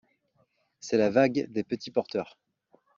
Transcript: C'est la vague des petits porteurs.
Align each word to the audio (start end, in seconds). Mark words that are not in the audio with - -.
C'est 0.79 0.97
la 0.97 1.11
vague 1.11 1.45
des 1.51 1.63
petits 1.63 1.91
porteurs. 1.91 2.39